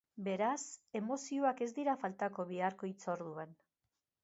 [0.27, 0.61] Beraz,
[0.99, 3.57] emozioak ez dira faltako biharko hitzorduan.